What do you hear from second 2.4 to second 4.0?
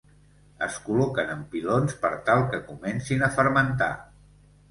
que comencin a fermentar.